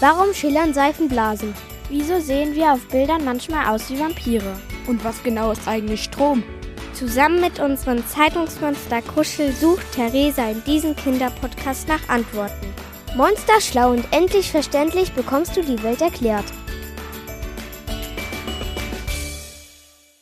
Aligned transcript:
Warum 0.00 0.32
schillern 0.32 0.72
Seifenblasen? 0.72 1.52
Wieso 1.88 2.20
sehen 2.20 2.54
wir 2.54 2.72
auf 2.72 2.86
Bildern 2.86 3.24
manchmal 3.24 3.66
aus 3.66 3.90
wie 3.90 3.98
Vampire? 3.98 4.56
Und 4.86 5.02
was 5.02 5.20
genau 5.24 5.50
ist 5.50 5.66
eigentlich 5.66 6.04
Strom? 6.04 6.44
Zusammen 6.92 7.40
mit 7.40 7.58
unserem 7.58 8.06
Zeitungsmonster 8.06 9.02
Kuschel 9.02 9.50
sucht 9.50 9.90
Theresa 9.90 10.50
in 10.50 10.62
diesem 10.62 10.94
Kinderpodcast 10.94 11.88
nach 11.88 12.08
Antworten. 12.08 12.72
Monster 13.16 13.60
schlau 13.60 13.90
und 13.90 14.04
endlich 14.12 14.52
verständlich 14.52 15.12
bekommst 15.14 15.56
du 15.56 15.62
die 15.62 15.82
Welt 15.82 16.00
erklärt. 16.00 16.46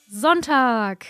Sonntag! 0.09 1.05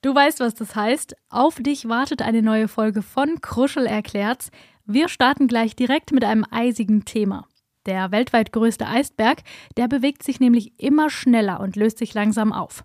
Du 0.00 0.14
weißt, 0.14 0.38
was 0.38 0.54
das 0.54 0.76
heißt. 0.76 1.16
Auf 1.28 1.56
dich 1.56 1.88
wartet 1.88 2.22
eine 2.22 2.42
neue 2.42 2.68
Folge 2.68 3.02
von 3.02 3.40
Kruschel 3.40 3.86
erklärt's. 3.86 4.52
Wir 4.86 5.08
starten 5.08 5.48
gleich 5.48 5.74
direkt 5.74 6.12
mit 6.12 6.22
einem 6.22 6.44
eisigen 6.52 7.04
Thema. 7.04 7.48
Der 7.86 8.12
weltweit 8.12 8.52
größte 8.52 8.86
Eisberg, 8.86 9.42
der 9.76 9.88
bewegt 9.88 10.22
sich 10.22 10.38
nämlich 10.38 10.78
immer 10.78 11.10
schneller 11.10 11.60
und 11.60 11.76
löst 11.76 11.98
sich 11.98 12.14
langsam 12.14 12.52
auf. 12.52 12.84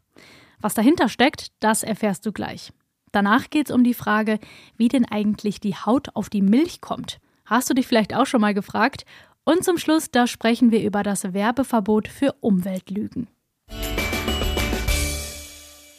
Was 0.59 0.73
dahinter 0.73 1.07
steckt, 1.07 1.51
das 1.59 1.83
erfährst 1.83 2.25
du 2.25 2.31
gleich. 2.31 2.73
Danach 3.11 3.49
geht 3.49 3.69
es 3.69 3.75
um 3.75 3.83
die 3.83 3.93
Frage, 3.93 4.39
wie 4.75 4.87
denn 4.87 5.05
eigentlich 5.05 5.59
die 5.59 5.75
Haut 5.75 6.15
auf 6.15 6.29
die 6.29 6.41
Milch 6.41 6.81
kommt. 6.81 7.19
Hast 7.45 7.69
du 7.69 7.73
dich 7.73 7.87
vielleicht 7.87 8.15
auch 8.15 8.25
schon 8.25 8.41
mal 8.41 8.53
gefragt? 8.53 9.05
Und 9.43 9.63
zum 9.63 9.77
Schluss, 9.77 10.11
da 10.11 10.27
sprechen 10.27 10.71
wir 10.71 10.83
über 10.83 11.03
das 11.03 11.33
Werbeverbot 11.33 12.07
für 12.07 12.33
Umweltlügen. 12.41 13.27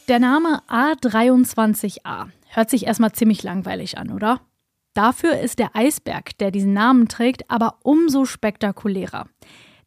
Der 0.07 0.19
Name 0.19 0.61
A23A 0.67 2.29
hört 2.47 2.69
sich 2.69 2.85
erstmal 2.85 3.13
ziemlich 3.13 3.43
langweilig 3.43 3.97
an, 3.97 4.11
oder? 4.11 4.41
Dafür 4.93 5.39
ist 5.39 5.59
der 5.59 5.75
Eisberg, 5.75 6.37
der 6.39 6.51
diesen 6.51 6.73
Namen 6.73 7.07
trägt, 7.07 7.49
aber 7.49 7.77
umso 7.83 8.25
spektakulärer. 8.25 9.27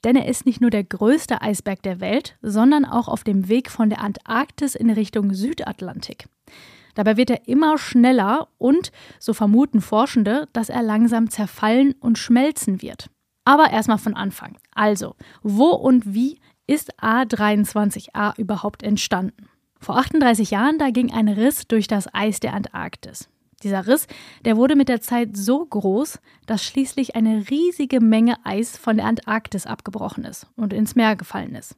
Denn 0.05 0.17
er 0.17 0.27
ist 0.27 0.47
nicht 0.47 0.61
nur 0.61 0.71
der 0.71 0.85
größte 0.85 1.43
Eisberg 1.43 1.83
der 1.83 2.01
Welt, 2.01 2.37
sondern 2.43 2.85
auch 2.85 3.09
auf 3.09 3.25
dem 3.25 3.49
Weg 3.49 3.71
von 3.71 3.91
der 3.91 4.01
Antarktis 4.01 4.75
in 4.75 4.91
Richtung 4.91 5.33
Südatlantik. 5.33 6.27
Dabei 6.95 7.17
wird 7.17 7.31
er 7.31 7.49
immer 7.49 7.79
schneller 7.79 8.49
und, 8.59 8.93
so 9.19 9.33
vermuten 9.33 9.81
Forschende, 9.81 10.49
dass 10.53 10.69
er 10.69 10.83
langsam 10.83 11.31
zerfallen 11.31 11.95
und 12.01 12.19
schmelzen 12.19 12.83
wird. 12.83 13.09
Aber 13.45 13.71
erstmal 13.71 13.99
von 13.99 14.15
Anfang. 14.15 14.59
Also, 14.75 15.17
wo 15.43 15.69
und 15.71 16.15
wie 16.15 16.39
ist 16.67 17.01
A23A 17.01 18.39
überhaupt 18.39 18.83
entstanden? 18.83 19.49
Vor 19.81 19.97
38 19.97 20.51
Jahren, 20.51 20.79
da 20.79 20.91
ging 20.91 21.13
ein 21.13 21.29
Riss 21.29 21.67
durch 21.67 21.89
das 21.89 22.13
Eis 22.15 22.39
der 22.39 22.55
Antarktis. 22.55 23.29
Dieser 23.63 23.87
Riss, 23.87 24.07
der 24.45 24.57
wurde 24.57 24.77
mit 24.77 24.89
der 24.89 25.01
Zeit 25.01 25.37
so 25.37 25.65
groß, 25.65 26.19
dass 26.47 26.65
schließlich 26.65 27.17
eine 27.17 27.49
riesige 27.51 28.01
Menge 28.01 28.37
Eis 28.45 28.77
von 28.77 28.97
der 28.97 29.07
Antarktis 29.07 29.67
abgebrochen 29.67 30.25
ist 30.25 30.47
und 30.57 30.73
ins 30.73 30.95
Meer 30.95 31.17
gefallen 31.17 31.55
ist. 31.55 31.77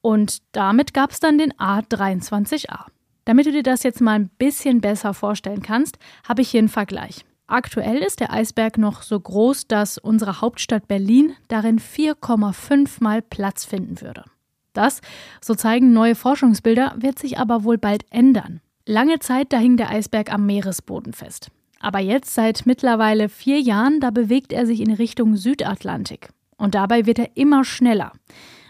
Und 0.00 0.38
damit 0.52 0.92
gab 0.92 1.12
es 1.12 1.20
dann 1.20 1.38
den 1.38 1.52
A23A. 1.54 2.86
Damit 3.24 3.46
du 3.46 3.52
dir 3.52 3.62
das 3.62 3.82
jetzt 3.82 4.00
mal 4.00 4.18
ein 4.18 4.28
bisschen 4.38 4.80
besser 4.80 5.14
vorstellen 5.14 5.62
kannst, 5.62 5.98
habe 6.28 6.42
ich 6.42 6.50
hier 6.50 6.58
einen 6.58 6.68
Vergleich. 6.68 7.24
Aktuell 7.46 7.98
ist 7.98 8.20
der 8.20 8.32
Eisberg 8.32 8.78
noch 8.78 9.02
so 9.02 9.18
groß, 9.18 9.66
dass 9.66 9.98
unsere 9.98 10.40
Hauptstadt 10.40 10.88
Berlin 10.88 11.34
darin 11.48 11.78
4,5 11.78 13.02
mal 13.02 13.22
Platz 13.22 13.64
finden 13.64 14.00
würde. 14.00 14.24
Das, 14.72 15.00
so 15.40 15.54
zeigen 15.54 15.92
neue 15.92 16.14
Forschungsbilder, 16.16 16.94
wird 16.98 17.18
sich 17.18 17.38
aber 17.38 17.64
wohl 17.64 17.78
bald 17.78 18.04
ändern. 18.10 18.60
Lange 18.86 19.18
Zeit, 19.18 19.52
da 19.52 19.58
hing 19.58 19.78
der 19.78 19.90
Eisberg 19.90 20.32
am 20.32 20.44
Meeresboden 20.44 21.14
fest. 21.14 21.50
Aber 21.80 22.00
jetzt, 22.00 22.34
seit 22.34 22.66
mittlerweile 22.66 23.28
vier 23.28 23.60
Jahren, 23.60 24.00
da 24.00 24.10
bewegt 24.10 24.52
er 24.52 24.66
sich 24.66 24.80
in 24.80 24.92
Richtung 24.92 25.36
Südatlantik. 25.36 26.28
Und 26.56 26.74
dabei 26.74 27.06
wird 27.06 27.18
er 27.18 27.36
immer 27.36 27.64
schneller. 27.64 28.12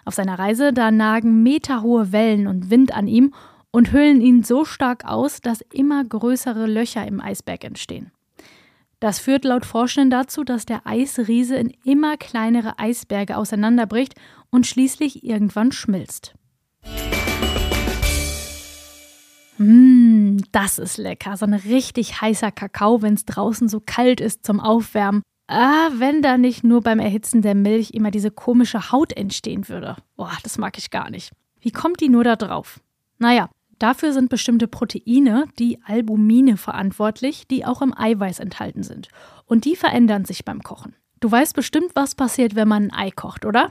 Auf 0.04 0.14
seiner 0.14 0.38
Reise, 0.38 0.72
da 0.72 0.90
nagen 0.90 1.42
meterhohe 1.42 2.12
Wellen 2.12 2.46
und 2.46 2.70
Wind 2.70 2.94
an 2.94 3.08
ihm 3.08 3.34
und 3.72 3.92
hüllen 3.92 4.20
ihn 4.20 4.44
so 4.44 4.64
stark 4.64 5.04
aus, 5.04 5.40
dass 5.40 5.62
immer 5.72 6.04
größere 6.04 6.66
Löcher 6.66 7.04
im 7.06 7.20
Eisberg 7.20 7.64
entstehen. 7.64 8.12
Das 9.00 9.18
führt 9.18 9.44
laut 9.44 9.66
Forschenden 9.66 10.10
dazu, 10.10 10.44
dass 10.44 10.64
der 10.64 10.86
Eisriese 10.86 11.56
in 11.56 11.72
immer 11.84 12.16
kleinere 12.16 12.78
Eisberge 12.78 13.36
auseinanderbricht 13.36 14.14
und 14.50 14.66
schließlich 14.66 15.24
irgendwann 15.24 15.72
schmilzt. 15.72 16.34
Mmh, 19.58 20.42
das 20.52 20.78
ist 20.78 20.96
lecker. 20.96 21.36
So 21.36 21.46
ein 21.46 21.54
richtig 21.54 22.20
heißer 22.20 22.50
Kakao, 22.50 23.02
wenn 23.02 23.14
es 23.14 23.24
draußen 23.24 23.68
so 23.68 23.80
kalt 23.84 24.20
ist 24.20 24.44
zum 24.44 24.60
Aufwärmen. 24.60 25.22
Ah, 25.46 25.90
wenn 25.96 26.22
da 26.22 26.38
nicht 26.38 26.64
nur 26.64 26.80
beim 26.80 26.98
Erhitzen 26.98 27.42
der 27.42 27.54
Milch 27.54 27.90
immer 27.90 28.10
diese 28.10 28.30
komische 28.30 28.90
Haut 28.90 29.12
entstehen 29.12 29.68
würde. 29.68 29.96
Boah, 30.16 30.32
das 30.42 30.58
mag 30.58 30.78
ich 30.78 30.90
gar 30.90 31.10
nicht. 31.10 31.32
Wie 31.60 31.70
kommt 31.70 32.00
die 32.00 32.08
nur 32.08 32.24
da 32.24 32.36
drauf? 32.36 32.80
Naja, 33.18 33.50
dafür 33.78 34.12
sind 34.12 34.30
bestimmte 34.30 34.68
Proteine, 34.68 35.44
die 35.58 35.78
Albumine, 35.84 36.56
verantwortlich, 36.56 37.46
die 37.46 37.66
auch 37.66 37.82
im 37.82 37.96
Eiweiß 37.96 38.38
enthalten 38.38 38.82
sind. 38.82 39.08
Und 39.44 39.66
die 39.66 39.76
verändern 39.76 40.24
sich 40.24 40.44
beim 40.44 40.62
Kochen. 40.62 40.94
Du 41.20 41.30
weißt 41.30 41.54
bestimmt, 41.54 41.92
was 41.94 42.14
passiert, 42.14 42.54
wenn 42.54 42.68
man 42.68 42.84
ein 42.84 42.92
Ei 42.92 43.10
kocht, 43.10 43.44
oder? 43.44 43.70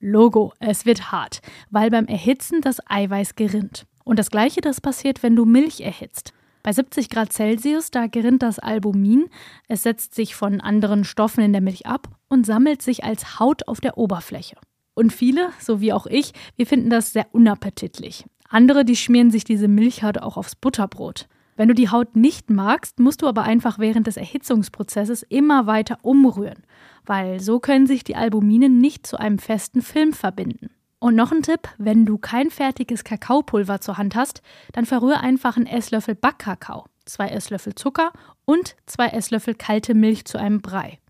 Logo, 0.00 0.52
es 0.58 0.84
wird 0.84 1.12
hart, 1.12 1.40
weil 1.70 1.90
beim 1.90 2.06
Erhitzen 2.06 2.60
das 2.60 2.78
Eiweiß 2.86 3.36
gerinnt. 3.36 3.86
Und 4.04 4.18
das 4.18 4.30
gleiche, 4.30 4.60
das 4.60 4.80
passiert, 4.80 5.22
wenn 5.22 5.34
du 5.34 5.44
Milch 5.44 5.80
erhitzt. 5.80 6.32
Bei 6.62 6.72
70 6.72 7.10
Grad 7.10 7.32
Celsius, 7.32 7.90
da 7.90 8.06
gerinnt 8.06 8.42
das 8.42 8.58
Albumin, 8.58 9.26
es 9.68 9.82
setzt 9.82 10.14
sich 10.14 10.34
von 10.34 10.60
anderen 10.60 11.04
Stoffen 11.04 11.44
in 11.44 11.52
der 11.52 11.60
Milch 11.60 11.86
ab 11.86 12.08
und 12.28 12.46
sammelt 12.46 12.80
sich 12.80 13.04
als 13.04 13.38
Haut 13.38 13.68
auf 13.68 13.80
der 13.80 13.98
Oberfläche. 13.98 14.56
Und 14.94 15.12
viele, 15.12 15.50
so 15.60 15.80
wie 15.80 15.92
auch 15.92 16.06
ich, 16.06 16.32
wir 16.56 16.66
finden 16.66 16.88
das 16.88 17.12
sehr 17.12 17.26
unappetitlich. 17.32 18.24
Andere, 18.48 18.84
die 18.84 18.96
schmieren 18.96 19.30
sich 19.30 19.44
diese 19.44 19.68
Milchhaut 19.68 20.18
auch 20.18 20.36
aufs 20.36 20.54
Butterbrot. 20.54 21.28
Wenn 21.56 21.68
du 21.68 21.74
die 21.74 21.90
Haut 21.90 22.16
nicht 22.16 22.50
magst, 22.50 22.98
musst 22.98 23.22
du 23.22 23.26
aber 23.26 23.42
einfach 23.42 23.78
während 23.78 24.06
des 24.06 24.16
Erhitzungsprozesses 24.16 25.22
immer 25.22 25.66
weiter 25.66 25.98
umrühren, 26.02 26.64
weil 27.04 27.40
so 27.40 27.60
können 27.60 27.86
sich 27.86 28.04
die 28.04 28.16
Albumine 28.16 28.68
nicht 28.68 29.06
zu 29.06 29.18
einem 29.18 29.38
festen 29.38 29.82
Film 29.82 30.12
verbinden. 30.12 30.70
Und 31.04 31.16
noch 31.16 31.32
ein 31.32 31.42
Tipp, 31.42 31.68
wenn 31.76 32.06
du 32.06 32.16
kein 32.16 32.48
fertiges 32.48 33.04
Kakaopulver 33.04 33.78
zur 33.78 33.98
Hand 33.98 34.14
hast, 34.14 34.40
dann 34.72 34.86
verrühre 34.86 35.20
einfach 35.20 35.58
einen 35.58 35.66
Esslöffel 35.66 36.14
Backkakao, 36.14 36.86
zwei 37.04 37.28
Esslöffel 37.28 37.74
Zucker 37.74 38.10
und 38.46 38.74
zwei 38.86 39.08
Esslöffel 39.08 39.54
kalte 39.54 39.92
Milch 39.92 40.24
zu 40.24 40.38
einem 40.38 40.62
Brei. 40.62 41.00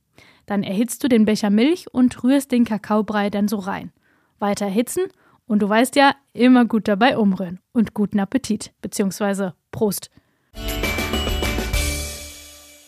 Dann 0.47 0.65
erhitzt 0.65 1.04
du 1.04 1.09
den 1.09 1.27
Becher 1.27 1.50
Milch 1.50 1.94
und 1.94 2.25
rührst 2.25 2.50
den 2.50 2.65
Kakaobrei 2.65 3.31
dann 3.31 3.47
so 3.47 3.59
rein. 3.59 3.93
Weiter 4.41 4.65
erhitzen 4.65 5.04
und 5.47 5.60
du 5.60 5.69
weißt 5.69 5.94
ja, 5.94 6.16
immer 6.33 6.65
gut 6.65 6.88
dabei 6.88 7.16
umrühren. 7.16 7.60
Und 7.72 7.94
guten 7.94 8.19
Appetit, 8.19 8.72
beziehungsweise 8.83 9.54
Prost. 9.71 10.10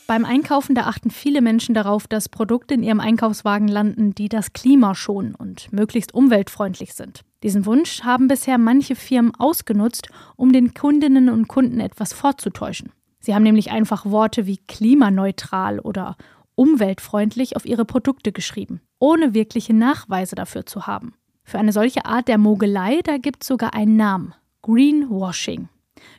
Beim 0.06 0.25
Einkaufen, 0.25 0.77
da 0.77 0.83
achten 0.83 1.11
viele 1.11 1.41
Menschen 1.41 1.75
darauf, 1.75 2.06
dass 2.06 2.28
Produkte 2.28 2.75
in 2.75 2.84
ihrem 2.84 3.00
Einkaufswagen 3.00 3.67
landen, 3.67 4.15
die 4.15 4.28
das 4.28 4.53
Klima 4.53 4.94
schonen 4.94 5.34
und 5.34 5.72
möglichst 5.72 6.15
umweltfreundlich 6.15 6.94
sind. 6.94 7.25
Diesen 7.43 7.67
Wunsch 7.67 8.03
haben 8.03 8.28
bisher 8.28 8.56
manche 8.56 8.95
Firmen 8.95 9.34
ausgenutzt, 9.34 10.09
um 10.37 10.53
den 10.53 10.75
Kundinnen 10.75 11.28
und 11.28 11.49
Kunden 11.49 11.81
etwas 11.81 12.12
vorzutäuschen. 12.12 12.93
Sie 13.19 13.34
haben 13.34 13.43
nämlich 13.43 13.72
einfach 13.72 14.06
Worte 14.06 14.47
wie 14.47 14.59
klimaneutral 14.59 15.81
oder 15.81 16.16
umweltfreundlich 16.55 17.56
auf 17.56 17.66
ihre 17.66 17.84
Produkte 17.84 18.31
geschrieben, 18.31 18.81
ohne 19.00 19.34
wirkliche 19.34 19.75
Nachweise 19.75 20.37
dafür 20.37 20.66
zu 20.66 20.87
haben. 20.87 21.15
Für 21.43 21.59
eine 21.59 21.72
solche 21.72 22.05
Art 22.05 22.28
der 22.28 22.39
Mogelei, 22.39 23.00
da 23.03 23.19
gibt 23.19 23.43
es 23.43 23.49
sogar 23.49 23.75
einen 23.75 23.97
Namen: 23.97 24.34
Greenwashing. 24.62 25.69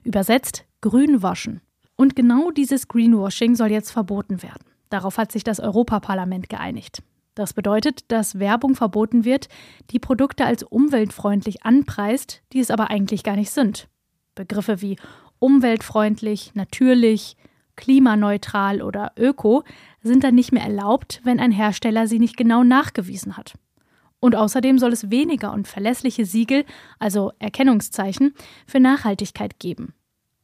Übersetzt 0.04 0.66
Grünwaschen. 0.82 1.62
Und 1.98 2.16
genau 2.16 2.52
dieses 2.52 2.88
Greenwashing 2.88 3.56
soll 3.56 3.72
jetzt 3.72 3.92
verboten 3.92 4.42
werden. 4.42 4.64
Darauf 4.90 5.18
hat 5.18 5.34
sich 5.34 5.44
das 5.44 5.60
Europaparlament 5.60 6.48
geeinigt. 6.48 7.04
Das 7.36 7.54
bedeutet, 7.54 8.12
dass 8.12 8.40
Werbung 8.40 8.76
verboten 8.76 9.26
wird, 9.26 9.50
die 9.92 10.00
Produkte 10.00 10.46
als 10.46 10.64
umweltfreundlich 10.64 11.64
anpreist, 11.64 12.42
die 12.54 12.60
es 12.60 12.72
aber 12.72 12.90
eigentlich 12.90 13.24
gar 13.24 13.36
nicht 13.36 13.52
sind. 13.52 13.90
Begriffe 14.34 14.82
wie 14.82 14.98
umweltfreundlich, 15.40 16.52
natürlich, 16.56 17.36
klimaneutral 17.76 18.82
oder 18.82 19.12
öko 19.18 19.64
sind 20.02 20.24
dann 20.24 20.36
nicht 20.36 20.52
mehr 20.52 20.64
erlaubt, 20.64 21.22
wenn 21.24 21.40
ein 21.40 21.52
Hersteller 21.52 22.08
sie 22.08 22.20
nicht 22.20 22.38
genau 22.38 22.64
nachgewiesen 22.64 23.38
hat. 23.38 23.54
Und 24.20 24.36
außerdem 24.36 24.80
soll 24.80 24.94
es 24.94 25.12
weniger 25.12 25.54
und 25.54 25.68
verlässliche 25.68 26.26
Siegel, 26.26 26.66
also 26.98 27.34
Erkennungszeichen, 27.38 28.34
für 28.66 28.80
Nachhaltigkeit 28.80 29.60
geben. 29.60 29.94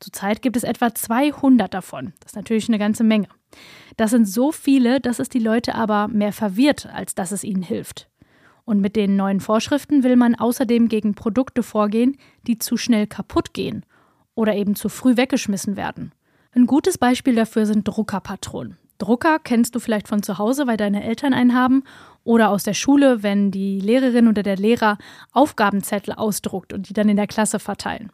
Zurzeit 0.03 0.41
gibt 0.41 0.57
es 0.57 0.65
etwa 0.65 0.93
200 0.93 1.73
davon. 1.73 2.11
Das 2.19 2.33
ist 2.33 2.35
natürlich 2.35 2.67
eine 2.67 2.77
ganze 2.77 3.05
Menge. 3.05 3.29
Das 3.95 4.11
sind 4.11 4.27
so 4.27 4.51
viele, 4.51 4.99
dass 4.99 5.19
es 5.19 5.29
die 5.29 5.39
Leute 5.39 5.75
aber 5.75 6.09
mehr 6.09 6.33
verwirrt, 6.33 6.87
als 6.87 7.15
dass 7.15 7.31
es 7.31 7.45
ihnen 7.45 7.63
hilft. 7.63 8.09
Und 8.65 8.81
mit 8.81 8.97
den 8.97 9.15
neuen 9.15 9.39
Vorschriften 9.39 10.03
will 10.03 10.17
man 10.17 10.35
außerdem 10.35 10.89
gegen 10.89 11.15
Produkte 11.15 11.63
vorgehen, 11.63 12.17
die 12.47 12.59
zu 12.59 12.75
schnell 12.75 13.07
kaputt 13.07 13.53
gehen 13.53 13.85
oder 14.35 14.55
eben 14.55 14.75
zu 14.75 14.89
früh 14.89 15.15
weggeschmissen 15.15 15.77
werden. 15.77 16.11
Ein 16.51 16.67
gutes 16.67 16.97
Beispiel 16.97 17.35
dafür 17.35 17.65
sind 17.65 17.87
Druckerpatronen. 17.87 18.77
Drucker 18.97 19.39
kennst 19.39 19.73
du 19.73 19.79
vielleicht 19.79 20.09
von 20.09 20.21
zu 20.21 20.37
Hause, 20.37 20.67
weil 20.67 20.77
deine 20.77 21.03
Eltern 21.03 21.33
einen 21.33 21.53
haben, 21.53 21.83
oder 22.25 22.49
aus 22.49 22.63
der 22.63 22.73
Schule, 22.73 23.23
wenn 23.23 23.51
die 23.51 23.79
Lehrerin 23.79 24.27
oder 24.27 24.43
der 24.43 24.57
Lehrer 24.57 24.97
Aufgabenzettel 25.31 26.13
ausdruckt 26.13 26.73
und 26.73 26.89
die 26.89 26.93
dann 26.93 27.09
in 27.09 27.17
der 27.17 27.27
Klasse 27.27 27.59
verteilen. 27.59 28.11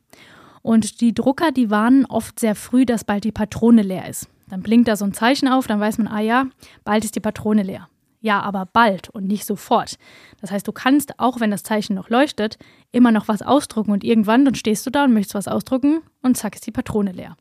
Und 0.62 1.02
die 1.02 1.14
Drucker, 1.14 1.52
die 1.52 1.70
warnen 1.70 2.06
oft 2.06 2.40
sehr 2.40 2.56
früh, 2.56 2.86
dass 2.86 3.04
bald 3.04 3.24
die 3.24 3.32
Patrone 3.32 3.82
leer 3.82 4.08
ist. 4.10 4.28
Dann 4.50 4.62
blinkt 4.62 4.88
da 4.88 4.96
so 4.96 5.06
ein 5.06 5.14
Zeichen 5.14 5.48
auf, 5.48 5.68
dann 5.68 5.80
weiß 5.80 5.98
man, 6.00 6.08
ah 6.08 6.20
ja, 6.20 6.46
bald 6.84 7.06
ist 7.06 7.16
die 7.16 7.20
Patrone 7.20 7.64
leer. 7.64 7.88
Ja, 8.22 8.42
aber 8.42 8.66
bald 8.66 9.10
und 9.10 9.28
nicht 9.28 9.46
sofort. 9.46 9.98
Das 10.42 10.52
heißt, 10.52 10.68
du 10.68 10.74
kannst, 10.74 11.20
auch 11.20 11.40
wenn 11.40 11.52
das 11.52 11.64
Zeichen 11.64 11.94
noch 11.94 12.10
leuchtet, 12.10 12.58
immer 12.92 13.12
noch 13.12 13.28
was 13.30 13.42
ausdrucken 13.42 13.92
und 13.92 14.04
irgendwann, 14.04 14.44
dann 14.44 14.56
stehst 14.56 14.86
du 14.86 14.90
da 14.90 15.06
und 15.06 15.14
möchtest 15.14 15.36
was 15.36 15.48
ausdrucken 15.48 16.02
und 16.22 16.36
zack 16.36 16.56
ist 16.56 16.68
die 16.68 16.72
Patrone 16.72 17.14
leer. 17.14 17.38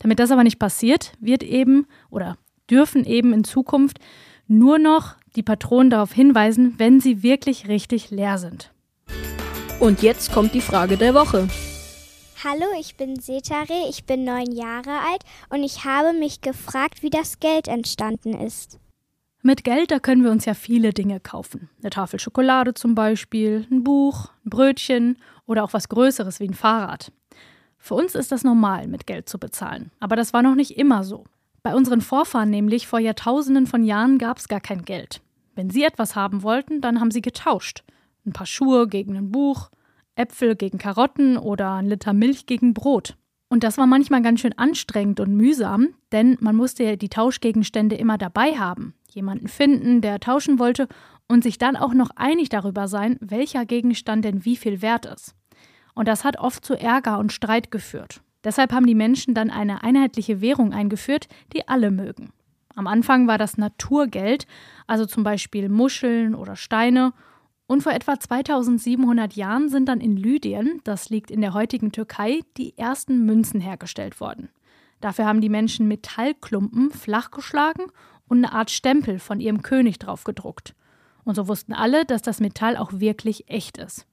Damit 0.00 0.18
das 0.18 0.32
aber 0.32 0.42
nicht 0.42 0.58
passiert, 0.58 1.12
wird 1.20 1.44
eben 1.44 1.86
oder 2.10 2.36
dürfen 2.68 3.04
eben 3.04 3.32
in 3.32 3.44
Zukunft 3.44 3.98
nur 4.48 4.78
noch 4.78 5.16
die 5.36 5.42
Patronen 5.42 5.90
darauf 5.90 6.12
hinweisen, 6.12 6.74
wenn 6.78 7.00
sie 7.00 7.22
wirklich 7.22 7.68
richtig 7.68 8.10
leer 8.10 8.38
sind. 8.38 8.72
Und 9.78 10.02
jetzt 10.02 10.32
kommt 10.32 10.54
die 10.54 10.60
Frage 10.60 10.96
der 10.96 11.14
Woche. 11.14 11.48
Hallo, 12.44 12.66
ich 12.76 12.96
bin 12.96 13.20
Setare, 13.20 13.88
ich 13.88 14.04
bin 14.04 14.24
neun 14.24 14.50
Jahre 14.50 14.98
alt 15.06 15.22
und 15.50 15.62
ich 15.62 15.84
habe 15.84 16.12
mich 16.12 16.40
gefragt, 16.40 17.04
wie 17.04 17.10
das 17.10 17.38
Geld 17.38 17.68
entstanden 17.68 18.34
ist. 18.34 18.80
Mit 19.42 19.62
Geld, 19.62 19.92
da 19.92 20.00
können 20.00 20.24
wir 20.24 20.32
uns 20.32 20.44
ja 20.44 20.54
viele 20.54 20.92
Dinge 20.92 21.20
kaufen. 21.20 21.70
Eine 21.80 21.90
Tafel 21.90 22.18
Schokolade 22.18 22.74
zum 22.74 22.96
Beispiel, 22.96 23.68
ein 23.70 23.84
Buch, 23.84 24.30
ein 24.44 24.50
Brötchen 24.50 25.18
oder 25.46 25.62
auch 25.62 25.72
was 25.72 25.88
Größeres 25.88 26.40
wie 26.40 26.48
ein 26.48 26.54
Fahrrad. 26.54 27.12
Für 27.78 27.94
uns 27.94 28.16
ist 28.16 28.32
das 28.32 28.42
normal, 28.42 28.88
mit 28.88 29.06
Geld 29.06 29.28
zu 29.28 29.38
bezahlen. 29.38 29.92
Aber 30.00 30.16
das 30.16 30.32
war 30.32 30.42
noch 30.42 30.56
nicht 30.56 30.76
immer 30.76 31.04
so. 31.04 31.22
Bei 31.62 31.76
unseren 31.76 32.00
Vorfahren 32.00 32.50
nämlich 32.50 32.88
vor 32.88 32.98
Jahrtausenden 32.98 33.68
von 33.68 33.84
Jahren 33.84 34.18
gab 34.18 34.38
es 34.38 34.48
gar 34.48 34.60
kein 34.60 34.84
Geld. 34.84 35.20
Wenn 35.54 35.70
sie 35.70 35.84
etwas 35.84 36.16
haben 36.16 36.42
wollten, 36.42 36.80
dann 36.80 36.98
haben 36.98 37.12
sie 37.12 37.22
getauscht. 37.22 37.84
Ein 38.26 38.32
paar 38.32 38.46
Schuhe 38.46 38.88
gegen 38.88 39.16
ein 39.16 39.30
Buch, 39.30 39.70
Äpfel 40.16 40.56
gegen 40.56 40.78
Karotten 40.78 41.36
oder 41.36 41.72
ein 41.72 41.86
Liter 41.86 42.12
Milch 42.12 42.46
gegen 42.46 42.74
Brot. 42.74 43.16
Und 43.48 43.64
das 43.64 43.78
war 43.78 43.86
manchmal 43.86 44.22
ganz 44.22 44.40
schön 44.40 44.56
anstrengend 44.56 45.20
und 45.20 45.36
mühsam, 45.36 45.88
denn 46.10 46.38
man 46.40 46.56
musste 46.56 46.84
ja 46.84 46.96
die 46.96 47.10
Tauschgegenstände 47.10 47.96
immer 47.96 48.18
dabei 48.18 48.58
haben 48.58 48.94
jemanden 49.14 49.48
finden, 49.48 50.00
der 50.00 50.20
tauschen 50.20 50.58
wollte 50.58 50.88
und 51.28 51.42
sich 51.42 51.58
dann 51.58 51.76
auch 51.76 51.94
noch 51.94 52.10
einig 52.16 52.48
darüber 52.48 52.88
sein, 52.88 53.16
welcher 53.20 53.64
Gegenstand 53.64 54.24
denn 54.24 54.44
wie 54.44 54.56
viel 54.56 54.82
wert 54.82 55.06
ist. 55.06 55.34
Und 55.94 56.08
das 56.08 56.24
hat 56.24 56.38
oft 56.38 56.64
zu 56.64 56.74
Ärger 56.74 57.18
und 57.18 57.32
Streit 57.32 57.70
geführt. 57.70 58.22
Deshalb 58.44 58.72
haben 58.72 58.86
die 58.86 58.94
Menschen 58.94 59.34
dann 59.34 59.50
eine 59.50 59.84
einheitliche 59.84 60.40
Währung 60.40 60.72
eingeführt, 60.72 61.28
die 61.52 61.68
alle 61.68 61.90
mögen. 61.90 62.32
Am 62.74 62.86
Anfang 62.86 63.28
war 63.28 63.38
das 63.38 63.58
Naturgeld, 63.58 64.46
also 64.86 65.04
zum 65.04 65.22
Beispiel 65.22 65.68
Muscheln 65.68 66.34
oder 66.34 66.56
Steine. 66.56 67.12
Und 67.72 67.82
vor 67.82 67.92
etwa 67.92 68.20
2700 68.20 69.32
Jahren 69.32 69.70
sind 69.70 69.88
dann 69.88 70.02
in 70.02 70.14
Lydien, 70.14 70.82
das 70.84 71.08
liegt 71.08 71.30
in 71.30 71.40
der 71.40 71.54
heutigen 71.54 71.90
Türkei, 71.90 72.42
die 72.58 72.76
ersten 72.76 73.24
Münzen 73.24 73.62
hergestellt 73.62 74.20
worden. 74.20 74.50
Dafür 75.00 75.24
haben 75.24 75.40
die 75.40 75.48
Menschen 75.48 75.88
Metallklumpen 75.88 76.90
flachgeschlagen 76.90 77.86
und 78.28 78.44
eine 78.44 78.52
Art 78.52 78.70
Stempel 78.70 79.18
von 79.18 79.40
ihrem 79.40 79.62
König 79.62 79.98
drauf 79.98 80.24
gedruckt. 80.24 80.74
Und 81.24 81.34
so 81.34 81.48
wussten 81.48 81.72
alle, 81.72 82.04
dass 82.04 82.20
das 82.20 82.40
Metall 82.40 82.76
auch 82.76 82.92
wirklich 82.92 83.48
echt 83.48 83.78
ist. 83.78 84.06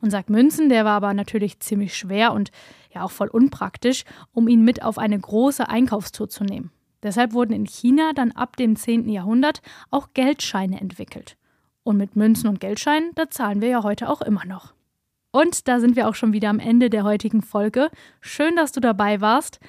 Und 0.00 0.10
sagt 0.10 0.28
Münzen, 0.28 0.68
der 0.68 0.84
war 0.84 0.96
aber 0.96 1.14
natürlich 1.14 1.60
ziemlich 1.60 1.96
schwer 1.96 2.32
und 2.32 2.50
ja 2.92 3.04
auch 3.04 3.12
voll 3.12 3.28
unpraktisch, 3.28 4.02
um 4.32 4.48
ihn 4.48 4.64
mit 4.64 4.82
auf 4.82 4.98
eine 4.98 5.20
große 5.20 5.68
Einkaufstour 5.68 6.28
zu 6.28 6.42
nehmen. 6.42 6.72
Deshalb 7.04 7.34
wurden 7.34 7.52
in 7.52 7.66
China 7.66 8.14
dann 8.16 8.32
ab 8.32 8.56
dem 8.56 8.74
10. 8.74 9.08
Jahrhundert 9.08 9.62
auch 9.92 10.08
Geldscheine 10.12 10.80
entwickelt. 10.80 11.36
Und 11.86 11.96
mit 11.98 12.16
Münzen 12.16 12.48
und 12.48 12.58
Geldscheinen, 12.58 13.12
da 13.14 13.30
zahlen 13.30 13.60
wir 13.60 13.68
ja 13.68 13.84
heute 13.84 14.08
auch 14.08 14.20
immer 14.20 14.44
noch. 14.44 14.74
Und 15.30 15.68
da 15.68 15.78
sind 15.78 15.94
wir 15.94 16.08
auch 16.08 16.16
schon 16.16 16.32
wieder 16.32 16.48
am 16.48 16.58
Ende 16.58 16.90
der 16.90 17.04
heutigen 17.04 17.42
Folge. 17.42 17.90
Schön, 18.20 18.56
dass 18.56 18.72
du 18.72 18.80
dabei 18.80 19.20
warst. 19.20 19.60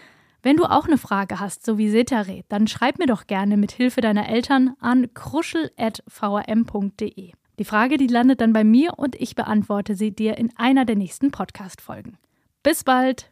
Wenn 0.41 0.57
du 0.57 0.63
auch 0.63 0.87
eine 0.87 0.97
Frage 0.97 1.39
hast, 1.39 1.63
so 1.63 1.77
wie 1.77 1.91
Setare, 1.91 2.43
dann 2.49 2.65
schreib 2.65 2.97
mir 2.97 3.05
doch 3.05 3.27
gerne 3.27 3.55
mit 3.55 3.71
Hilfe 3.71 4.01
deiner 4.01 4.27
Eltern 4.29 4.73
an 4.79 5.13
kruschel.vrm.de. 5.13 7.33
Die 7.59 7.65
Frage, 7.65 7.97
die 7.97 8.07
landet 8.07 8.41
dann 8.41 8.51
bei 8.51 8.63
mir 8.63 8.97
und 8.97 9.15
ich 9.15 9.35
beantworte 9.35 9.93
sie 9.93 10.09
dir 10.09 10.39
in 10.39 10.49
einer 10.57 10.85
der 10.85 10.95
nächsten 10.95 11.29
Podcast-Folgen. 11.29 12.17
Bis 12.63 12.83
bald! 12.83 13.29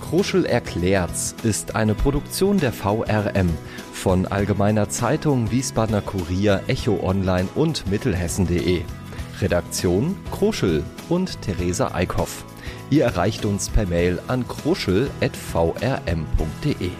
Kruschel 0.00 0.44
erklärt's 0.44 1.34
ist 1.42 1.76
eine 1.76 1.94
Produktion 1.94 2.58
der 2.58 2.72
VRM 2.72 3.50
von 3.92 4.26
Allgemeiner 4.26 4.88
Zeitung, 4.88 5.50
Wiesbadener 5.50 6.00
Kurier, 6.00 6.62
Echo 6.66 6.98
Online 7.02 7.48
und 7.54 7.88
Mittelhessen.de. 7.90 8.82
Redaktion 9.40 10.16
Kruschel 10.32 10.82
und 11.08 11.40
Theresa 11.42 11.94
Eickhoff. 11.94 12.44
Ihr 12.90 13.04
erreicht 13.04 13.44
uns 13.44 13.68
per 13.68 13.86
Mail 13.86 14.20
an 14.26 14.46
kruschel.vrm.de. 14.48 16.90